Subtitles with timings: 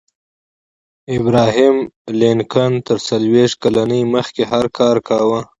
[1.17, 1.75] ابراهم
[2.19, 5.39] لينکن تر څلوېښت کلنۍ مخکې هر کار کاوه.